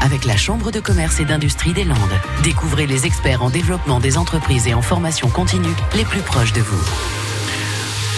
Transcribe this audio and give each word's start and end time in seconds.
avec 0.00 0.24
la 0.24 0.36
Chambre 0.36 0.70
de 0.70 0.80
commerce 0.80 1.20
et 1.20 1.26
d'industrie 1.26 1.74
des 1.74 1.84
Landes. 1.84 1.98
Découvrez 2.42 2.86
les 2.86 3.04
experts 3.04 3.42
en 3.42 3.50
développement 3.50 4.00
des 4.00 4.16
entreprises 4.16 4.66
et 4.66 4.72
en 4.72 4.80
formation 4.80 5.28
continue 5.28 5.74
les 5.94 6.04
plus 6.04 6.22
proches 6.22 6.54
de 6.54 6.62
vous. 6.62 6.82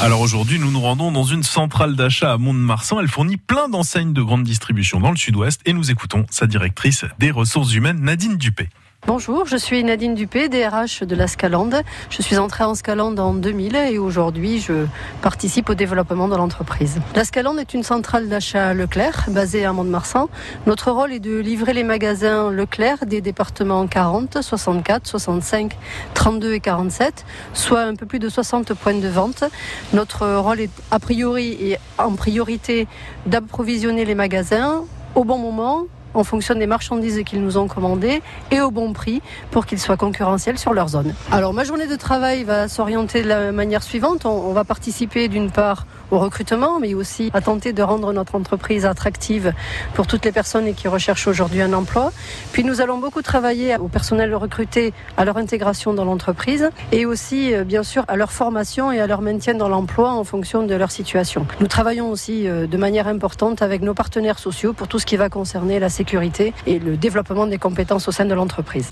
Alors 0.00 0.20
aujourd'hui, 0.20 0.60
nous 0.60 0.70
nous 0.70 0.80
rendons 0.80 1.10
dans 1.10 1.24
une 1.24 1.42
centrale 1.42 1.96
d'achat 1.96 2.32
à 2.32 2.38
Mont-de-Marsan. 2.38 3.00
Elle 3.00 3.08
fournit 3.08 3.38
plein 3.38 3.68
d'enseignes 3.68 4.12
de 4.12 4.22
grande 4.22 4.44
distribution 4.44 5.00
dans 5.00 5.10
le 5.10 5.16
sud-ouest 5.16 5.60
et 5.64 5.72
nous 5.72 5.90
écoutons 5.90 6.26
sa 6.30 6.46
directrice 6.46 7.04
des 7.18 7.32
ressources 7.32 7.74
humaines, 7.74 8.02
Nadine 8.02 8.36
Dupé. 8.36 8.68
Bonjour, 9.06 9.46
je 9.46 9.56
suis 9.56 9.84
Nadine 9.84 10.16
Dupé, 10.16 10.48
DRH 10.48 11.04
de 11.04 11.14
la 11.14 11.28
Scalande. 11.28 11.82
Je 12.10 12.22
suis 12.22 12.38
entrée 12.38 12.64
en 12.64 12.74
Scalande 12.74 13.20
en 13.20 13.34
2000 13.34 13.76
et 13.76 13.98
aujourd'hui 13.98 14.58
je 14.58 14.86
participe 15.22 15.70
au 15.70 15.74
développement 15.74 16.26
de 16.26 16.34
l'entreprise. 16.34 16.98
La 17.14 17.22
Scalande 17.22 17.60
est 17.60 17.72
une 17.72 17.84
centrale 17.84 18.28
d'achat 18.28 18.74
Leclerc 18.74 19.26
basée 19.28 19.64
à 19.64 19.72
Mont-de-Marsan. 19.72 20.28
Notre 20.66 20.90
rôle 20.90 21.12
est 21.12 21.20
de 21.20 21.38
livrer 21.38 21.72
les 21.72 21.84
magasins 21.84 22.50
Leclerc 22.50 23.06
des 23.06 23.20
départements 23.20 23.86
40, 23.86 24.42
64, 24.42 25.06
65, 25.06 25.78
32 26.14 26.54
et 26.54 26.60
47, 26.60 27.24
soit 27.52 27.82
un 27.82 27.94
peu 27.94 28.06
plus 28.06 28.18
de 28.18 28.28
60 28.28 28.74
points 28.74 28.98
de 28.98 29.06
vente. 29.06 29.44
Notre 29.92 30.34
rôle 30.34 30.58
est 30.58 30.82
a 30.90 30.98
priori 30.98 31.56
et 31.60 31.78
en 31.98 32.16
priorité 32.16 32.88
d'approvisionner 33.26 34.04
les 34.04 34.16
magasins 34.16 34.82
au 35.14 35.22
bon 35.22 35.38
moment, 35.38 35.84
en 36.16 36.24
fonction 36.24 36.54
des 36.54 36.66
marchandises 36.66 37.22
qu'ils 37.24 37.42
nous 37.42 37.58
ont 37.58 37.68
commandées 37.68 38.22
et 38.50 38.60
au 38.60 38.70
bon 38.70 38.92
prix 38.92 39.22
pour 39.50 39.66
qu'ils 39.66 39.78
soient 39.78 39.96
concurrentiels 39.96 40.58
sur 40.58 40.72
leur 40.72 40.88
zone. 40.88 41.14
Alors 41.30 41.52
ma 41.52 41.64
journée 41.64 41.86
de 41.86 41.96
travail 41.96 42.44
va 42.44 42.68
s'orienter 42.68 43.22
de 43.22 43.28
la 43.28 43.52
manière 43.52 43.82
suivante. 43.82 44.26
On, 44.26 44.52
va 44.52 44.64
participer 44.64 45.28
d'une 45.28 45.50
part 45.50 45.86
au 46.10 46.18
recrutement, 46.18 46.80
mais 46.80 46.94
aussi 46.94 47.30
à 47.34 47.40
tenter 47.40 47.72
de 47.72 47.82
rendre 47.82 48.12
notre 48.12 48.34
entreprise 48.34 48.86
attractive 48.86 49.52
pour 49.94 50.06
toutes 50.06 50.24
les 50.24 50.32
personnes 50.32 50.74
qui 50.74 50.88
recherchent 50.88 51.26
aujourd'hui 51.26 51.62
un 51.62 51.72
emploi. 51.72 52.12
Puis 52.52 52.64
nous 52.64 52.80
allons 52.80 52.98
beaucoup 52.98 53.22
travailler 53.22 53.76
au 53.76 53.88
personnel 53.88 54.34
recruté, 54.34 54.92
à 55.16 55.24
leur 55.24 55.36
intégration 55.36 55.94
dans 55.94 56.04
l'entreprise 56.04 56.70
et 56.92 57.06
aussi 57.06 57.54
euh, 57.54 57.64
bien 57.64 57.82
sûr 57.82 58.04
à 58.08 58.16
leur 58.16 58.32
formation 58.32 58.92
et 58.92 59.00
à 59.00 59.06
leur 59.06 59.20
maintien 59.20 59.54
dans 59.54 59.68
l'emploi 59.68 60.12
en 60.12 60.24
fonction 60.24 60.62
de 60.64 60.74
leur 60.74 60.90
situation. 60.90 61.46
Nous 61.60 61.66
travaillons 61.66 62.10
aussi 62.10 62.48
euh, 62.48 62.66
de 62.66 62.76
manière 62.76 63.08
importante 63.08 63.62
avec 63.62 63.82
nos 63.82 63.94
partenaires 63.94 64.38
sociaux 64.38 64.72
pour 64.72 64.88
tout 64.88 64.98
ce 64.98 65.06
qui 65.06 65.16
va 65.16 65.28
concerner 65.28 65.78
la 65.78 65.88
sécurité 65.88 66.52
et 66.66 66.78
le 66.78 66.96
développement 66.96 67.46
des 67.46 67.58
compétences 67.58 68.08
au 68.08 68.12
sein 68.12 68.24
de 68.24 68.34
l'entreprise. 68.34 68.88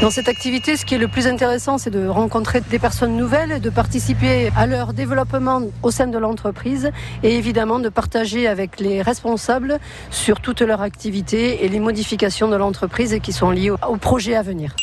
Dans 0.00 0.10
cette 0.10 0.28
activité, 0.28 0.76
ce 0.76 0.84
qui 0.84 0.96
est 0.96 0.98
le 0.98 1.06
plus 1.06 1.28
intéressant, 1.28 1.78
c'est 1.78 1.90
de 1.90 2.08
rencontrer 2.08 2.60
des 2.60 2.78
personnes 2.80 3.16
nouvelles, 3.16 3.60
de 3.60 3.70
participer 3.70 4.50
à 4.56 4.66
leur 4.66 4.92
développement 4.92 5.62
au 5.84 5.92
sein 5.92 6.08
de 6.08 6.18
l'entreprise 6.18 6.90
et 7.22 7.36
évidemment 7.36 7.78
de 7.78 7.88
partager 7.88 8.48
avec 8.48 8.80
les 8.80 9.00
responsables 9.00 9.78
sur 10.10 10.40
toute 10.40 10.60
leur 10.60 10.82
activité 10.82 11.64
et 11.64 11.68
les 11.68 11.78
modifications 11.78 12.48
de 12.48 12.56
l'entreprise 12.56 13.18
qui 13.22 13.32
sont 13.32 13.50
liées 13.50 13.70
au 13.70 13.96
projet 13.96 14.34
à 14.34 14.42
venir. 14.42 14.74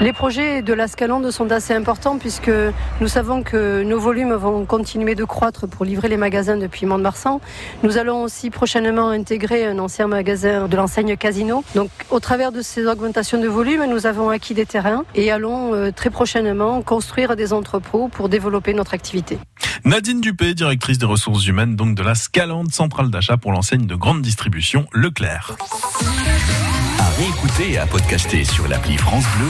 Les 0.00 0.12
projets 0.12 0.62
de 0.62 0.72
la 0.72 0.88
Scalande 0.88 1.30
sont 1.30 1.52
assez 1.52 1.74
importants 1.74 2.18
puisque 2.18 2.50
nous 3.00 3.08
savons 3.08 3.42
que 3.42 3.82
nos 3.82 3.98
volumes 3.98 4.32
vont 4.32 4.64
continuer 4.64 5.14
de 5.14 5.24
croître 5.24 5.68
pour 5.68 5.84
livrer 5.84 6.08
les 6.08 6.16
magasins 6.16 6.56
depuis 6.56 6.86
Mont-de-Marsan. 6.86 7.40
Nous 7.82 7.98
allons 7.98 8.22
aussi 8.22 8.48
prochainement 8.48 9.10
intégrer 9.10 9.66
un 9.66 9.78
ancien 9.78 10.06
magasin 10.06 10.66
de 10.66 10.76
l'enseigne 10.76 11.16
Casino. 11.16 11.62
Donc 11.74 11.90
au 12.10 12.20
travers 12.20 12.52
de 12.52 12.62
ces 12.62 12.86
augmentations 12.86 13.38
de 13.40 13.48
volume, 13.48 13.84
nous 13.86 14.06
avons 14.06 14.30
acquis 14.30 14.54
des 14.54 14.66
terrains 14.66 15.04
et 15.14 15.30
allons 15.30 15.74
euh, 15.74 15.90
très 15.90 16.10
prochainement 16.10 16.80
construire 16.80 17.36
des 17.36 17.52
entrepôts 17.52 18.08
pour 18.08 18.30
développer 18.30 18.72
notre 18.72 18.94
activité. 18.94 19.38
Nadine 19.84 20.20
Dupé, 20.20 20.54
directrice 20.54 20.98
des 20.98 21.06
ressources 21.06 21.46
humaines 21.46 21.76
donc 21.76 21.94
de 21.94 22.02
la 22.02 22.14
Scalande, 22.14 22.72
centrale 22.72 23.10
d'achat 23.10 23.36
pour 23.36 23.52
l'enseigne 23.52 23.86
de 23.86 23.94
grande 23.94 24.22
distribution 24.22 24.86
Leclerc. 24.92 25.56
À 26.98 27.08
réécouter 27.18 27.72
et 27.72 27.78
à 27.78 27.86
podcaster 27.86 28.44
sur 28.44 28.68
l'appli 28.68 28.96
France 28.96 29.24
Bleu 29.36 29.48